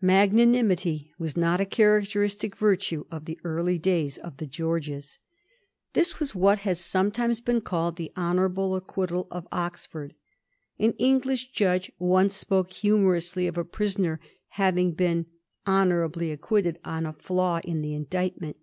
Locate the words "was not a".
1.16-1.64